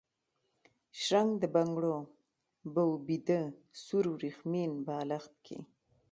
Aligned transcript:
شرنګ 1.01 1.31
د 1.41 1.43
بنګړو، 1.55 1.95
به 2.73 2.81
و 2.89 2.93
بیده 3.07 3.41
سور 3.83 4.05
وریښمین 4.13 4.71
بالښت 4.87 5.33
کي 5.45 5.59